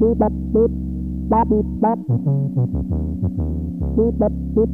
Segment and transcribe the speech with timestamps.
[0.00, 0.62] บีบับบี
[1.30, 1.98] บับบีบับ
[3.96, 4.64] บีบับบีบับบี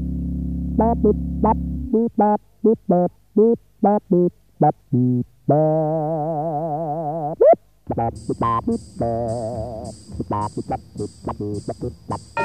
[0.83, 1.11] บับบี
[1.45, 1.57] บับ
[1.93, 3.47] บีบับบีบับบี
[3.83, 4.23] บับบี
[4.63, 5.03] บับบีบับบี
[7.53, 8.51] บับบีบั
[10.43, 12.45] บบีบับบีบับบีบับบี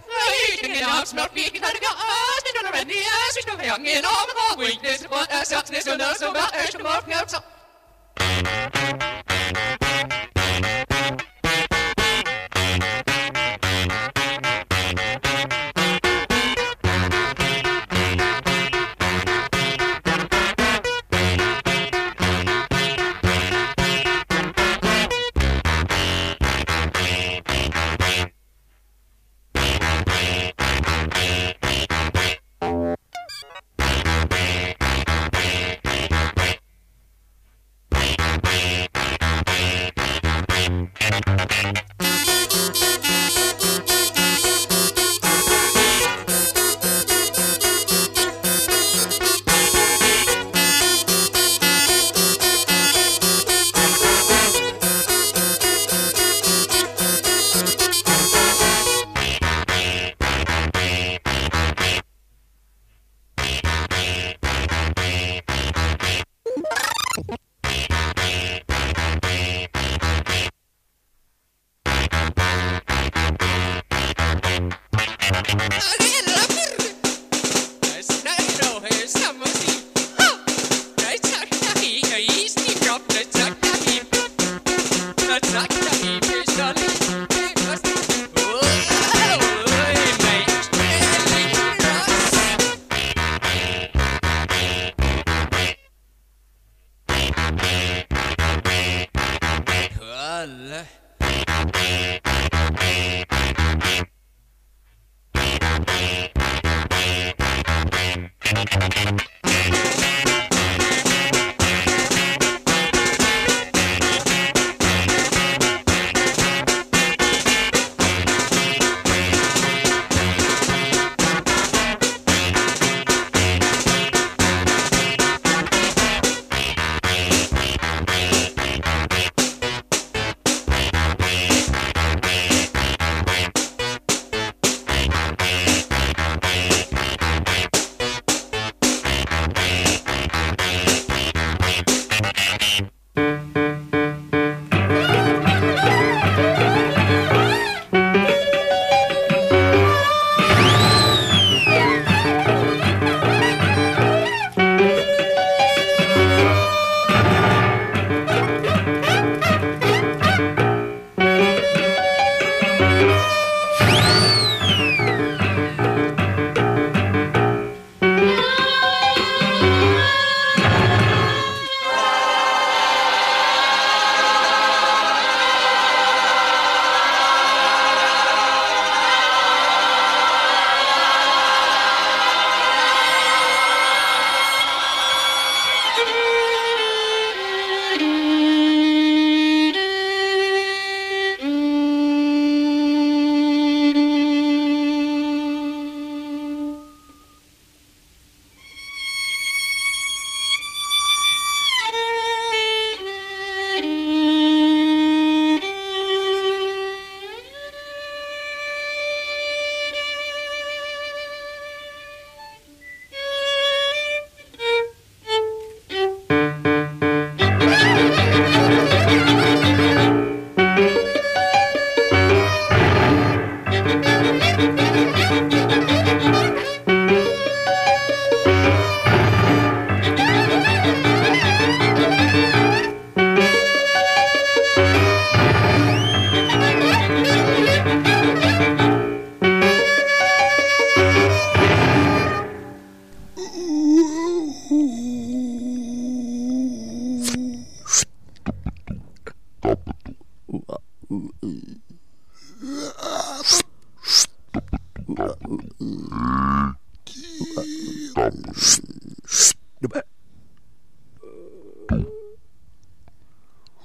[0.63, 4.05] Ingen av snart vi kan gå oss Men under en yes Vi står her ingen
[4.05, 7.11] om Hvor ikke det er så godt Er satsene sunde Så hver er så morgen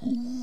[0.06, 0.37] Mm-hmm.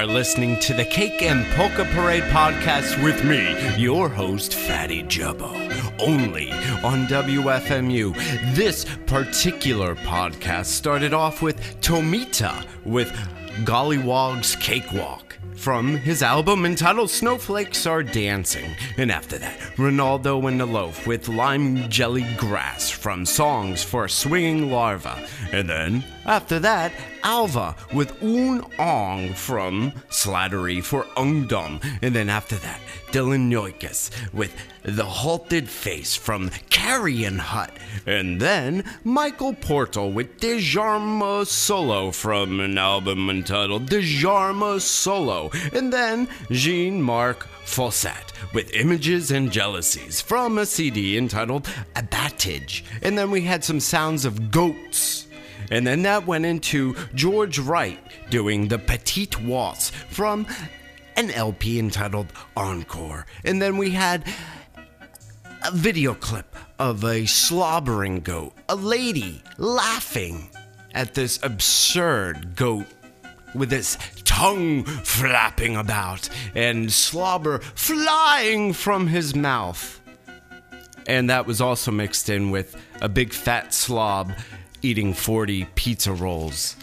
[0.00, 5.52] Are listening to the Cake and Polka Parade podcast with me, your host, Fatty Jubbo,
[6.00, 6.50] only
[6.82, 8.14] on WFMU.
[8.54, 13.10] This particular podcast started off with Tomita with
[13.66, 18.74] Golliwog's Cakewalk from his album entitled Snowflakes Are Dancing.
[18.96, 24.70] And after that, Renaldo and the Loaf with Lime Jelly Grass from Songs for Swinging
[24.70, 25.26] Larva.
[25.52, 31.82] And then, after that, Alva with Ooon Ong from Slattery for Ungdom.
[32.02, 37.72] And then after that, Dylan Nyoukis with The Halted Face from Carrion Hut.
[38.06, 45.50] And then Michael Portal with Dejarme Solo from an album entitled Dejarme Solo.
[45.72, 52.82] And then Jean Marc Foussat with Images and Jealousies from a CD entitled Abattage.
[53.02, 55.28] And then we had some sounds of goats.
[55.70, 60.48] And then that went into George Wright doing the Petite Waltz from
[61.16, 63.24] an LP entitled Encore.
[63.44, 64.24] And then we had
[65.64, 70.50] a video clip of a slobbering goat, a lady laughing
[70.92, 72.86] at this absurd goat
[73.54, 73.96] with its
[74.40, 80.00] tongue flapping about and slobber flying from his mouth.
[81.06, 84.32] And that was also mixed in with a big fat slob
[84.80, 86.74] eating 40 pizza rolls.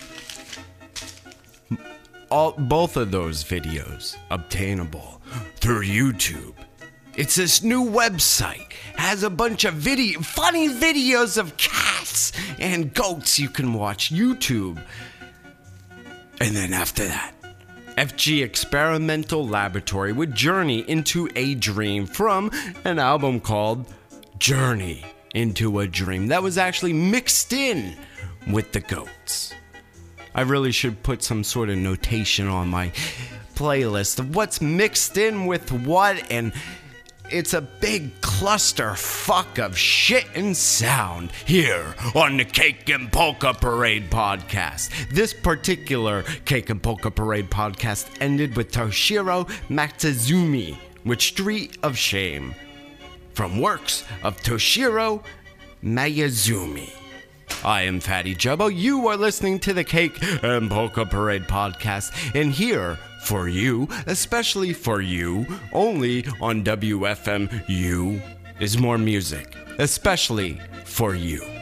[2.30, 5.20] All, both of those videos obtainable
[5.56, 6.54] through YouTube
[7.16, 8.72] It's this new website.
[8.98, 14.80] Has a bunch of video funny videos of cats and goats you can watch YouTube.
[16.40, 17.34] And then after that,
[17.98, 22.52] FG Experimental Laboratory would journey into a dream from
[22.86, 23.92] an album called
[24.38, 27.98] Journey into a Dream that was actually mixed in
[28.52, 29.52] with the goats.
[30.36, 32.92] I really should put some sort of notation on my
[33.56, 36.54] playlist of what's mixed in with what and
[37.30, 43.54] it's a big cluster fuck of shit and sound here on the Cake and Polka
[43.54, 44.90] Parade podcast.
[45.10, 52.56] This particular Cake and Polka Parade podcast ended with Toshiro Mayuzumi with Street of Shame
[53.34, 55.24] from works of Toshiro
[55.84, 56.92] Mayuzumi.
[57.64, 58.74] I am Fatty Jubbo.
[58.74, 64.72] You are listening to the Cake and Polka Parade podcast, and here for you, especially
[64.72, 68.22] for you, only on WFMU
[68.62, 71.57] is more music, especially for you.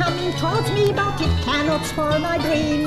[0.00, 2.84] Coming towards me, but it cannot spoil my dream.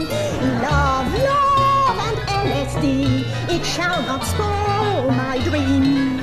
[0.65, 3.23] Love, love, and LSD,
[3.55, 6.17] it shall not spoil my dream.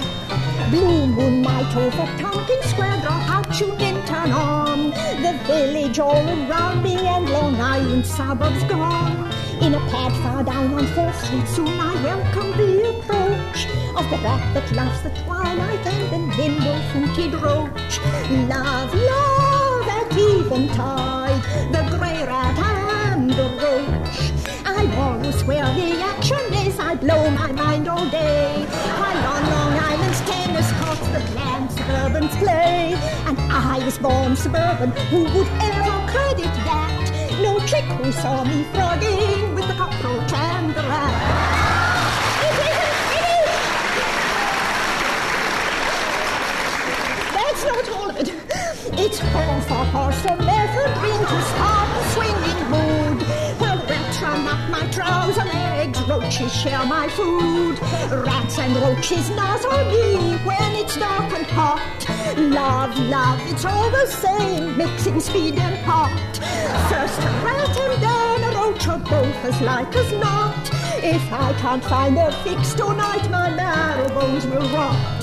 [0.73, 4.91] Blue moonlight over Tompkins Square, draw out, tune in, turn on.
[5.25, 9.31] The village all around me and Long Island suburbs gone.
[9.63, 13.59] In a pad far down on Fourth Street, soon I welcome the approach
[13.99, 17.95] of the rat that loves the twilight and the nimble-footed roach.
[18.49, 19.40] Love, love
[20.11, 21.43] at eventide,
[21.73, 24.33] the grey rat and the roach.
[24.65, 28.67] I always where the action is, I blow my mind all day.
[28.99, 32.95] While on Long Island's tennis courts the bland suburbans play.
[33.27, 37.11] And I was born suburban, who would ever credit that?
[37.43, 41.15] No trick who saw me frogging with the cockroach and the rat.
[42.47, 43.81] It isn't finished!
[47.35, 48.31] That's not all of it.
[49.03, 53.23] It's home for horse or never ring to start the swinging mood.
[53.59, 57.81] While rats run up my trouser legs, roaches share my food.
[58.27, 61.81] Rats and roaches nuzzle me when it's dark and hot.
[62.37, 66.13] Love, love, it's all the same, mixing speed and hot.
[66.91, 70.71] First a rat and then a roach are both as like as not.
[71.03, 75.20] If I can't find a fix tonight, my marrow bones will rot.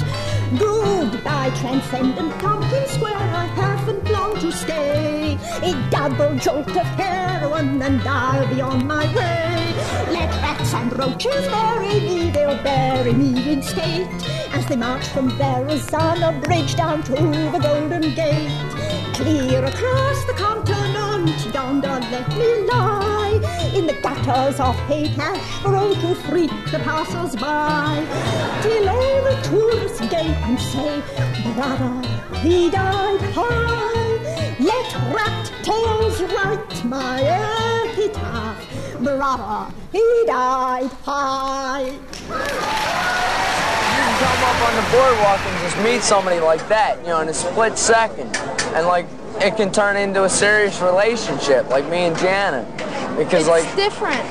[0.55, 3.15] Goodbye, transcendent Tompkins Square.
[3.15, 5.37] I haven't long to stay.
[5.61, 9.73] A double jolt of heroin, and I'll be on my way.
[10.11, 14.07] Let rats and roaches bury me, they'll bury me in state.
[14.53, 18.51] As they march from Verrazano Bridge down to the Golden Gate.
[19.15, 22.86] Clear across the continent, yonder let me lie.
[23.75, 28.05] In the gutters of Haight-Ashbury to freak the passers-by.
[28.89, 31.01] All the tourists gape and say,
[31.53, 32.01] Brother,
[32.39, 34.55] he died high.
[34.59, 38.57] Let rat tails write my epitaph.
[38.99, 41.97] Brother, he died high.
[44.17, 47.33] Come up on the boardwalk and just meet somebody like that, you know, in a
[47.33, 48.35] split second.
[48.73, 49.05] And like
[49.41, 52.65] it can turn into a serious relationship, like me and Janet,
[53.17, 54.23] Because It's like different.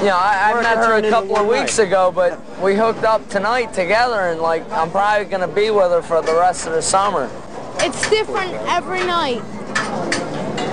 [0.00, 1.86] you know, I, I met her a couple of weeks night.
[1.88, 6.02] ago, but we hooked up tonight together and like I'm probably gonna be with her
[6.02, 7.28] for the rest of the summer.
[7.80, 9.42] It's different every night.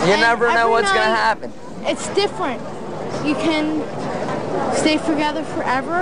[0.05, 1.51] You And never know every what's gonna happen.
[1.83, 2.61] It's different.
[3.25, 3.81] You can
[4.75, 5.99] stay together forever,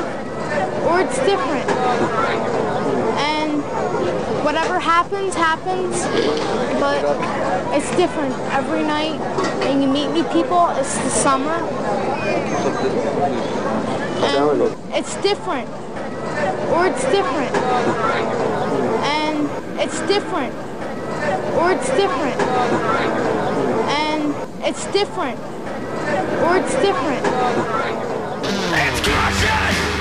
[0.90, 1.70] or it's different.
[4.46, 6.04] Whatever happens, happens.
[6.80, 7.02] But
[7.76, 9.20] it's different every night.
[9.66, 10.70] And you meet new people.
[10.78, 11.58] It's the summer.
[14.22, 14.62] And
[14.94, 15.68] it's different.
[16.76, 17.56] Or it's different.
[19.18, 20.54] And it's different.
[21.58, 22.40] Or it's different.
[23.90, 25.40] And it's different.
[26.46, 27.26] Or it's different.
[28.78, 29.95] It's crushing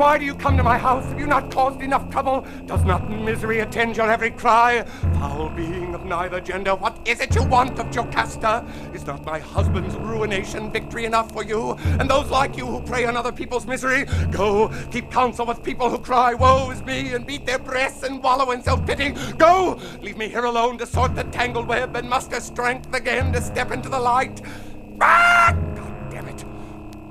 [0.00, 1.04] why do you come to my house?
[1.10, 2.46] Have you not caused enough trouble?
[2.64, 4.82] Does not misery attend your every cry?
[5.18, 8.64] Foul being of neither gender, what is it you want of Jocasta?
[8.94, 11.72] Is not my husband's ruination victory enough for you?
[11.98, 14.06] And those like you who prey on other people's misery?
[14.30, 18.22] Go, keep counsel with people who cry, Woe is me, and beat their breasts and
[18.22, 19.10] wallow in self pity.
[19.36, 23.42] Go, leave me here alone to sort the tangled web and muster strength again to
[23.42, 24.40] step into the light.
[24.98, 25.54] Ah!
[25.74, 26.40] God damn it.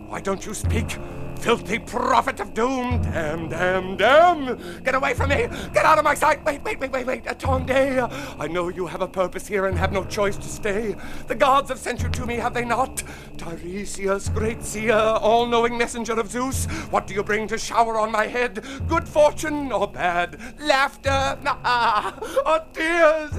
[0.07, 0.97] Why don't you speak?
[1.39, 3.01] Filthy prophet of doom!
[3.01, 4.83] Damn, damn, damn!
[4.83, 5.47] Get away from me!
[5.73, 6.43] Get out of my sight!
[6.45, 7.23] Wait, wait, wait, wait, wait!
[7.23, 8.11] Atonde!
[8.37, 10.95] I know you have a purpose here and have no choice to stay.
[11.27, 13.03] The gods have sent you to me, have they not?
[13.37, 18.11] Tiresias, great seer, all knowing messenger of Zeus, what do you bring to shower on
[18.11, 18.63] my head?
[18.89, 20.37] Good fortune or bad?
[20.59, 21.39] Laughter?
[21.45, 23.31] Ah, or tears?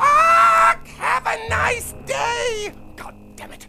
[0.00, 0.80] Ah!
[0.98, 2.72] Have a nice day!
[2.96, 3.68] God damn it!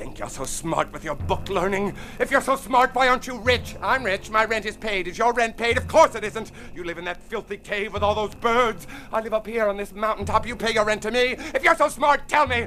[0.00, 1.94] Think you're so smart with your book learning?
[2.18, 3.76] If you're so smart, why aren't you rich?
[3.82, 4.30] I'm rich.
[4.30, 5.06] My rent is paid.
[5.06, 5.76] Is your rent paid?
[5.76, 6.52] Of course it isn't.
[6.74, 8.86] You live in that filthy cave with all those birds.
[9.12, 10.46] I live up here on this mountaintop.
[10.46, 11.36] You pay your rent to me.
[11.54, 12.66] If you're so smart, tell me.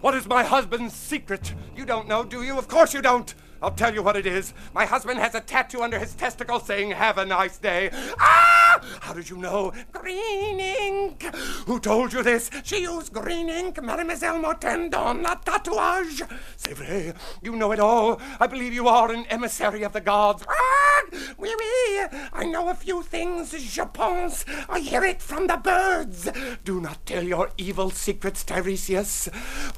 [0.00, 1.54] What is my husband's secret?
[1.74, 2.56] You don't know, do you?
[2.56, 3.34] Of course you don't.
[3.62, 4.54] I'll tell you what it is.
[4.74, 7.90] My husband has a tattoo under his testicle saying, Have a nice day.
[8.18, 8.80] Ah!
[9.00, 9.72] How did you know?
[9.92, 11.22] Green ink.
[11.66, 12.50] Who told you this?
[12.64, 16.22] She used green ink, Mademoiselle Mortende, on a tatouage.
[16.56, 17.14] C'est vrai.
[17.42, 18.20] You know it all.
[18.38, 20.44] I believe you are an emissary of the gods.
[20.48, 20.90] Ah!
[21.38, 22.06] Oui, oui.
[22.32, 24.44] I know a few things, je pense.
[24.68, 26.28] I hear it from the birds.
[26.64, 29.28] Do not tell your evil secrets, Tiresias.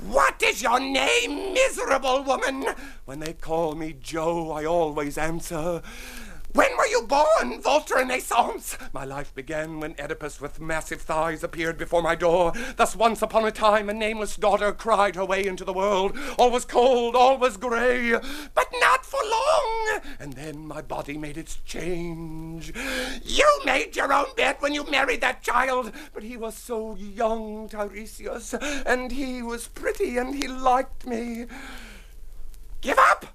[0.06, 2.66] What is your name, miserable woman?
[3.04, 5.82] When they call me Joe, I always answer.
[6.54, 8.76] When were you born, Votre Renaissance?
[8.92, 12.52] My life began when Oedipus with massive thighs appeared before my door.
[12.76, 16.14] Thus once upon a time a nameless daughter cried her way into the world.
[16.38, 18.12] All was cold, all was grey,
[18.54, 20.00] but not for long.
[20.20, 22.74] And then my body made its change.
[23.24, 27.70] You made your own bed when you married that child, but he was so young,
[27.70, 28.52] Tiresias,
[28.84, 31.46] and he was pretty and he liked me.
[32.82, 33.26] Give up!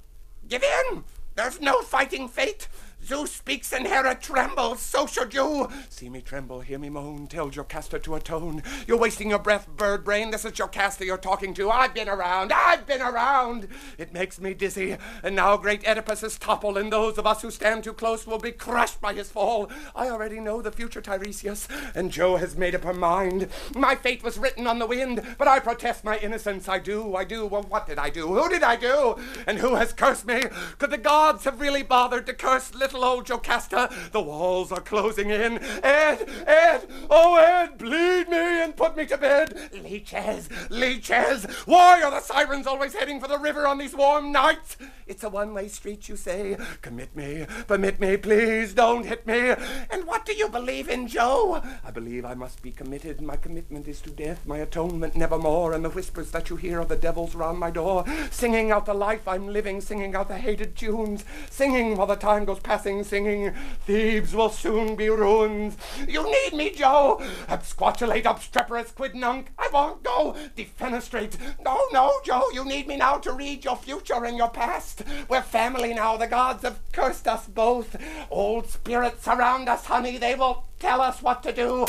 [0.48, 1.04] Give in!
[1.36, 2.68] There's no fighting fate.
[3.08, 5.70] Zeus speaks and Hera trembles, so should you.
[5.88, 8.62] See me tremble, hear me moan, tell Jocasta to atone.
[8.86, 10.32] You're wasting your breath, bird brain.
[10.32, 11.72] This is Jocasta you're talking to.
[11.72, 13.70] I've been around, I've been around.
[13.98, 14.98] It makes me dizzy.
[15.24, 18.40] And now great Oedipus is toppled, and those of us who stand too close will
[18.40, 19.72] be crushed by his fall.
[19.96, 23.48] I already know the future, Tiresias, and Jo has made up her mind.
[23.74, 26.68] My fate was written on the wind, but I protest my innocence.
[26.68, 27.46] I do, I do.
[27.46, 28.28] Well, what did I do?
[28.28, 29.16] Who did I do?
[29.46, 30.44] And who has cursed me?
[30.78, 33.90] Could the gods have really bothered to curse little old Jocasta?
[34.12, 35.60] The walls are closing in.
[35.84, 39.72] Ed, Ed, oh Ed, bleed me and put me to bed.
[39.74, 41.46] Leeches, leeches.
[41.66, 44.78] Why are the sirens always heading for the river on these warm nights?
[45.06, 46.58] It's a one-way street, you say.
[46.82, 49.54] Commit me, permit me, please don't hit me.
[49.90, 51.62] And what do you believe in, Joe?
[51.84, 53.22] I believe I must be committed.
[53.22, 55.74] My commitment is to death, my atonement nevermore.
[55.74, 58.94] And the whispers that you hear are the devils round my door, singing out the
[58.94, 63.54] life I'm living, singing out the hated tunes, singing while the time goes passing, singing.
[63.86, 65.76] Thebes will soon be ruins.
[66.08, 67.22] You need me, Joe!
[67.48, 69.52] Absquatulate, obstreperous, quid nunc.
[69.58, 70.36] I won't go.
[70.56, 71.38] Defenestrate.
[71.64, 75.04] No, no, Joe, You need me now to read your future and your past.
[75.28, 76.16] We're family now.
[76.18, 77.96] The gods have cursed us both.
[78.32, 80.18] Old spirits surround us, honey.
[80.18, 81.86] They will tell us what to do.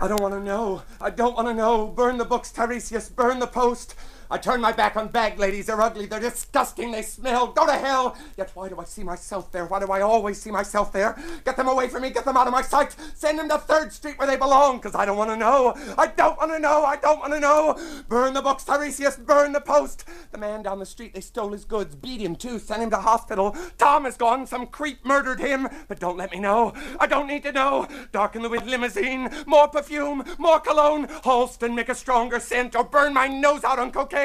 [0.00, 0.82] I don't want to know.
[1.00, 1.88] I don't want to know.
[1.88, 3.08] Burn the books, Tiresias.
[3.08, 3.96] Burn the post.
[4.30, 5.66] I turn my back on bag ladies.
[5.66, 6.04] They're ugly.
[6.04, 6.90] They're disgusting.
[6.90, 7.46] They smell.
[7.46, 8.14] Go to hell.
[8.36, 9.64] Yet why do I see myself there?
[9.64, 11.16] Why do I always see myself there?
[11.46, 12.10] Get them away from me.
[12.10, 12.94] Get them out of my sight.
[13.14, 14.76] Send them to Third Street where they belong.
[14.76, 15.74] Because I don't want to know.
[15.96, 16.84] I don't want to know.
[16.84, 18.04] I don't want to know.
[18.08, 19.24] Burn the books, Tiresias.
[19.24, 20.04] Burn the post.
[20.30, 21.94] The man down the street, they stole his goods.
[21.94, 22.58] Beat him too.
[22.58, 23.56] Sent him to hospital.
[23.78, 24.46] Tom is gone.
[24.46, 25.68] Some creep murdered him.
[25.88, 26.74] But don't let me know.
[27.00, 27.88] I don't need to know.
[28.12, 29.30] Darken the with limousine.
[29.46, 30.22] More perfume.
[30.36, 31.06] More cologne.
[31.06, 32.76] Halston, make a stronger scent.
[32.76, 34.17] Or burn my nose out on cocaine.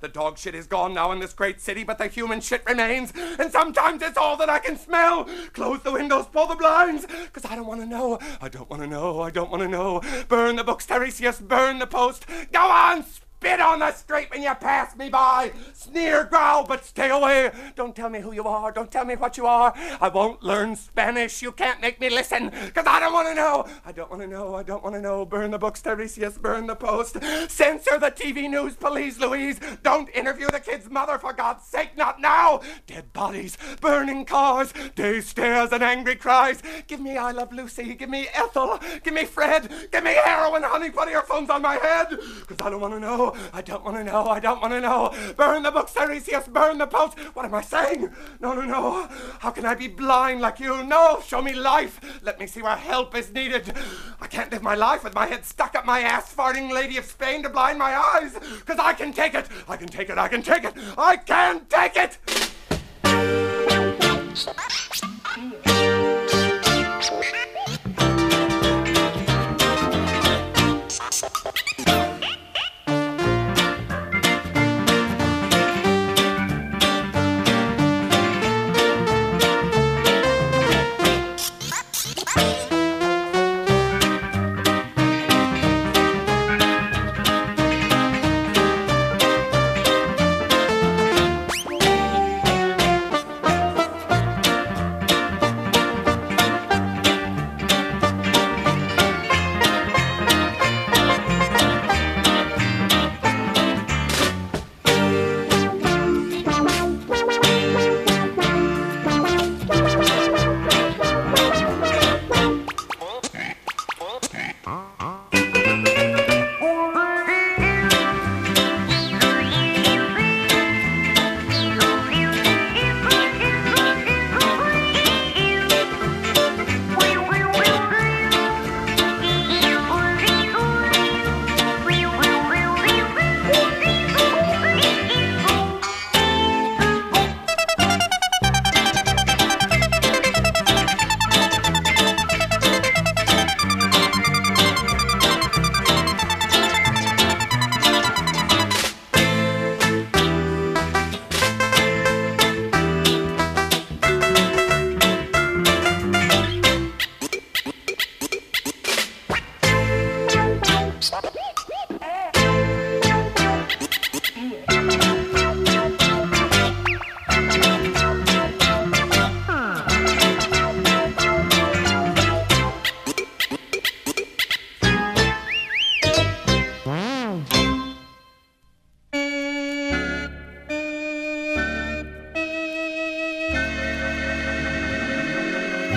[0.00, 3.12] The dog shit is gone now in this great city, but the human shit remains.
[3.38, 5.26] And sometimes it's all that I can smell.
[5.54, 8.18] Close the windows, pull the blinds, because I don't want to know.
[8.42, 9.22] I don't want to know.
[9.22, 10.02] I don't want to know.
[10.28, 11.40] Burn the books, Tiresias.
[11.40, 12.26] Burn the post.
[12.52, 13.04] Go on,
[13.40, 15.52] Spit on the street when you pass me by.
[15.72, 17.52] Sneer, growl, but stay away.
[17.76, 18.72] Don't tell me who you are.
[18.72, 19.72] Don't tell me what you are.
[20.00, 21.40] I won't learn Spanish.
[21.40, 23.64] You can't make me listen, because I don't want to know.
[23.86, 24.56] I don't want to know.
[24.56, 25.24] I don't want to know.
[25.24, 26.36] Burn the books, Tiresias.
[26.36, 27.22] Burn the post.
[27.48, 29.60] Censor the TV news, police, Louise.
[29.84, 32.60] Don't interview the kid's mother, for God's sake, not now.
[32.88, 36.60] Dead bodies, burning cars, day stares and angry cries.
[36.88, 37.94] Give me I Love Lucy.
[37.94, 38.80] Give me Ethel.
[39.04, 39.72] Give me Fred.
[39.92, 40.90] Give me heroin, honey.
[40.90, 43.27] Put earphones on my head, because I don't want to know.
[43.52, 44.26] I don't want to know.
[44.26, 45.14] I don't want to know.
[45.36, 46.52] Burn the books, Tiresias.
[46.52, 47.18] Burn the post.
[47.34, 48.10] What am I saying?
[48.40, 49.08] No, no, no.
[49.40, 50.82] How can I be blind like you?
[50.84, 52.00] No, show me life.
[52.22, 53.72] Let me see where help is needed.
[54.20, 57.04] I can't live my life with my head stuck up my ass, farting Lady of
[57.04, 58.34] Spain to blind my eyes.
[58.34, 59.46] Because I can take it.
[59.68, 60.18] I can take it.
[60.18, 60.74] I can take it.
[60.96, 62.18] I can take it.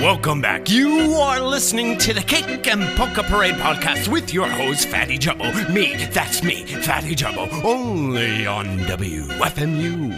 [0.01, 0.67] Welcome back.
[0.67, 5.51] You are listening to the Cake and Polka Parade podcast with your host, Fatty Jumbo.
[5.69, 10.11] Me, that's me, Fatty Jumbo, only on WFMU.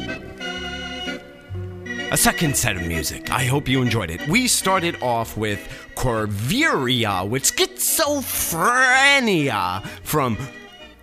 [2.13, 3.29] A second set of music.
[3.29, 4.25] I hope you enjoyed it.
[4.29, 5.59] We started off with
[5.95, 10.37] Corviria with Schizophrenia from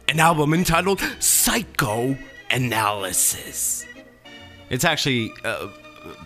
[0.09, 3.87] an album entitled Psychoanalysis.
[4.71, 5.69] It's actually uh,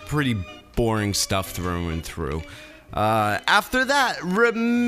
[0.07, 0.37] pretty
[0.77, 2.43] boring stuff through and through.
[2.93, 4.87] Uh, after that, Rimarimba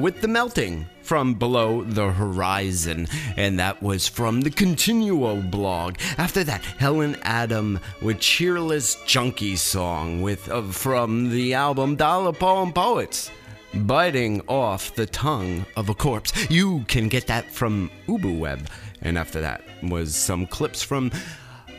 [0.00, 5.96] with the melting from below the horizon, and that was from the Continuo blog.
[6.16, 13.30] After that, Helen Adam with cheerless junkie song with uh, from the album Dial-a-Poem Poets.
[13.74, 16.32] Biting off the tongue of a corpse.
[16.50, 18.66] You can get that from UbuWeb.
[19.02, 21.10] And after that was some clips from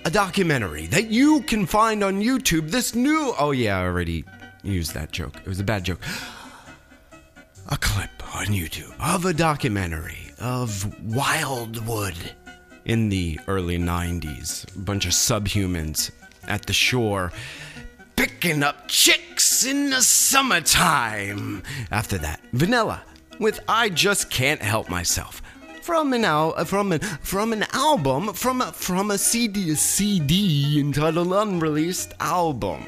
[0.05, 2.71] a documentary that you can find on YouTube.
[2.71, 3.33] This new.
[3.37, 4.25] Oh, yeah, I already
[4.63, 5.35] used that joke.
[5.37, 5.99] It was a bad joke.
[7.69, 12.15] A clip on YouTube of a documentary of Wildwood
[12.85, 14.75] in the early 90s.
[14.75, 16.11] A bunch of subhumans
[16.47, 17.31] at the shore
[18.15, 21.63] picking up chicks in the summertime.
[21.91, 23.03] After that, Vanilla
[23.39, 25.41] with I Just Can't Help Myself
[25.89, 30.79] from an al- from an from an album from a, from a CD a CD
[30.79, 32.83] entitled Unreleased Album.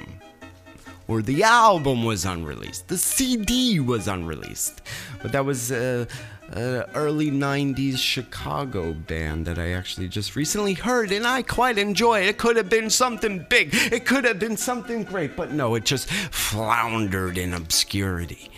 [1.07, 2.89] Or the album was unreleased.
[2.89, 4.83] The CD was unreleased.
[5.19, 6.05] But that was uh,
[6.51, 12.21] an early 90s Chicago band that I actually just recently heard and I quite enjoy
[12.21, 12.27] it.
[12.27, 13.71] It could have been something big.
[13.73, 18.51] It could have been something great, but no, it just floundered in obscurity.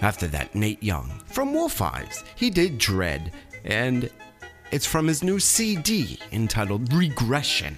[0.00, 2.24] After that, Nate Young from Wolf Eyes.
[2.34, 3.30] He did Dread
[3.64, 4.10] and
[4.70, 7.76] it's from his new CD entitled Regression.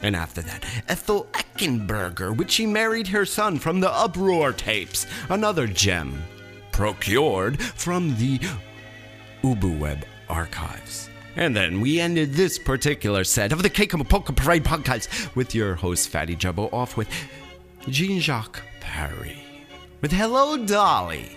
[0.00, 5.66] And after that, Ethyl Eichenberger, which she married her son from the Uproar tapes, another
[5.66, 6.22] gem
[6.72, 8.38] procured from the
[9.42, 11.10] UbuWeb archives.
[11.36, 15.54] And then we ended this particular set of the Cake and Polka Parade podcast with
[15.54, 17.08] your host, Fatty Jumbo, off with
[17.88, 19.38] Jean Jacques Perrey
[20.00, 21.36] with Hello Dolly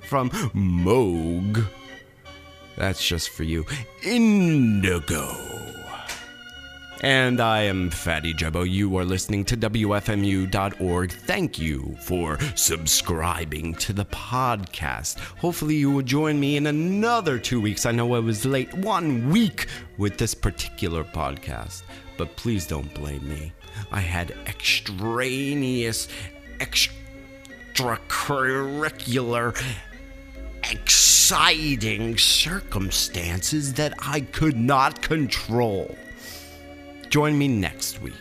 [0.00, 1.66] from Moog.
[2.76, 3.64] That's just for you.
[4.02, 5.34] Indigo.
[7.02, 8.62] And I am Fatty Jumbo.
[8.62, 11.12] You are listening to WFMU.org.
[11.12, 15.18] Thank you for subscribing to the podcast.
[15.38, 17.84] Hopefully, you will join me in another two weeks.
[17.84, 19.66] I know I was late one week
[19.98, 21.82] with this particular podcast,
[22.16, 23.52] but please don't blame me.
[23.92, 26.08] I had extraneous,
[26.60, 29.54] extracurricular
[30.70, 35.96] exciting circumstances that I could not control.
[37.08, 38.14] Join me next week.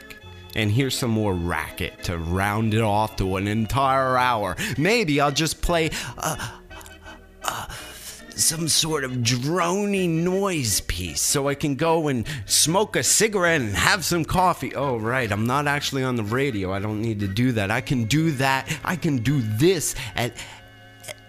[0.56, 4.56] And here's some more racket to round it off to an entire hour.
[4.78, 6.52] Maybe I'll just play uh,
[7.44, 7.68] uh,
[8.30, 13.76] some sort of droning noise piece so I can go and smoke a cigarette and
[13.76, 14.74] have some coffee.
[14.74, 16.72] Oh, right, I'm not actually on the radio.
[16.72, 17.70] I don't need to do that.
[17.70, 18.80] I can do that.
[18.84, 20.34] I can do this at,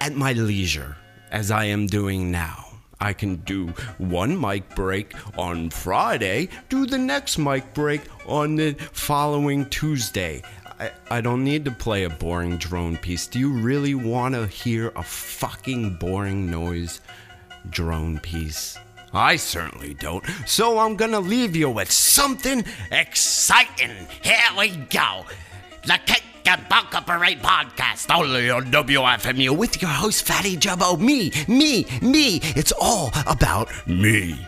[0.00, 0.96] at my leisure
[1.30, 2.66] as I am doing now.
[3.00, 3.68] I can do
[3.98, 10.42] one mic break on Friday, do the next mic break on the following Tuesday.
[10.80, 13.26] I, I don't need to play a boring drone piece.
[13.26, 17.00] Do you really want to hear a fucking boring noise
[17.70, 18.78] drone piece?
[19.12, 20.24] I certainly don't.
[20.46, 24.06] So I'm gonna leave you with something exciting.
[24.22, 25.24] Here we go.
[26.46, 30.96] The Polka Parade podcast, only on WFMU with your host, Fatty Jumbo.
[30.96, 32.38] Me, me, me.
[32.54, 34.46] It's all about me.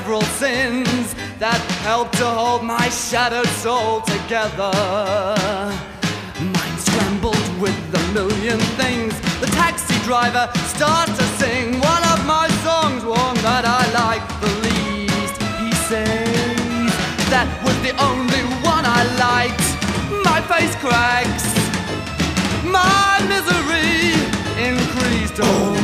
[0.00, 4.74] Several sins that help to hold my shattered soul together.
[6.56, 9.14] Mind scrambled with a million things.
[9.38, 14.52] The taxi driver starts to sing one of my songs, one that I like the
[14.66, 15.36] least.
[15.62, 16.90] He says
[17.30, 19.68] that was the only one I liked.
[20.26, 21.46] My face cracks.
[22.66, 24.10] My misery
[24.58, 25.38] increased.
[25.38, 25.83] Oh,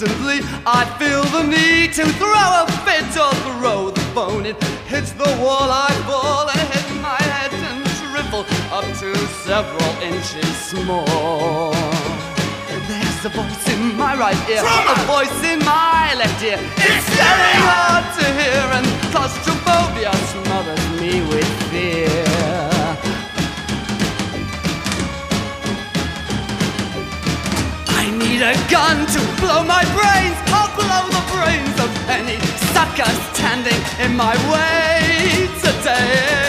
[0.00, 0.40] rings constantly.
[0.66, 4.46] I feel the need to throw a fit or throw the phone.
[4.46, 10.02] It hits the wall, I fall and hit my head and shrivel up to several
[10.02, 11.72] inches small.
[12.88, 16.58] There's a voice in my right ear, a voice in my left ear.
[16.76, 22.27] It's very hard to hear, and claustrophobia smothers me with fear.
[28.38, 30.36] Need a gun to blow my brains.
[30.54, 32.38] I'll blow the brains of any
[32.72, 36.47] sucker standing in my way today.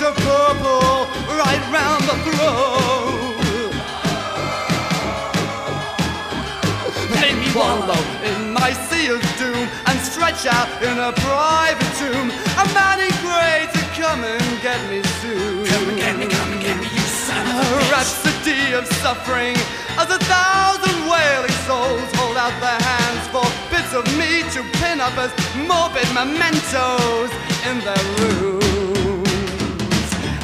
[0.00, 1.06] A of purple
[1.38, 3.70] right round the throat.
[7.14, 12.32] Make me wallow in my sea of doom and stretch out in a private tomb.
[12.58, 15.64] A man in grey to come and get me soon.
[15.66, 17.90] Come and get me, come and get me, you son of a bitch.
[17.92, 19.54] rhapsody of suffering
[20.02, 25.00] as a thousand wailing souls hold out their hands for bits of me to pin
[25.00, 27.30] up as morbid mementos
[27.68, 28.73] in their rooms.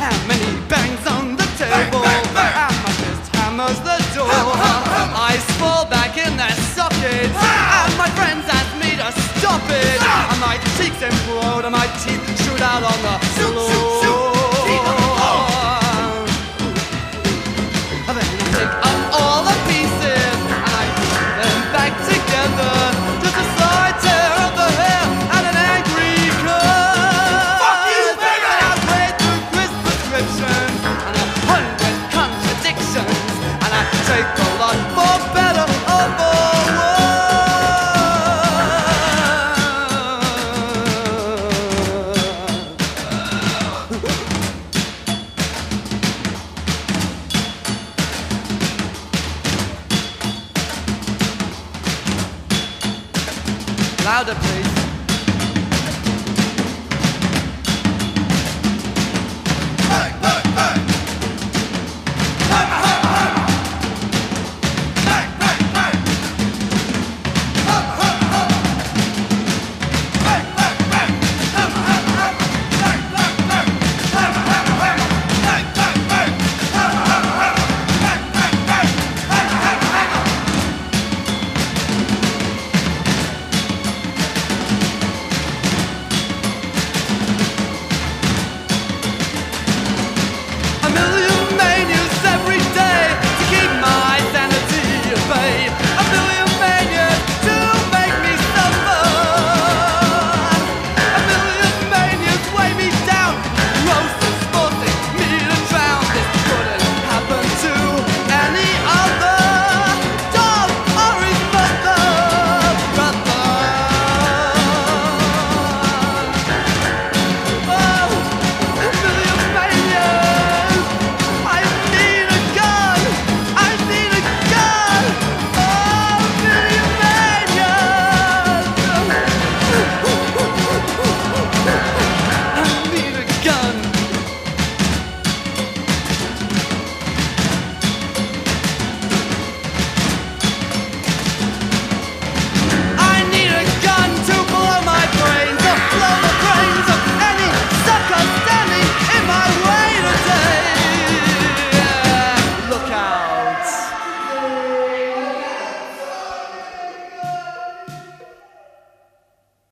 [0.01, 2.01] How many bangs on the table?
[2.01, 3.37] How my fist?
[3.37, 4.33] Hammers the door?
[4.33, 10.01] Eyes fall back in their sockets, and my friends ask me to stop it.
[10.33, 13.69] And my cheeks implode, and my teeth shoot out on the floor.
[18.09, 19.30] And then I pick up all
[54.21, 54.70] how to.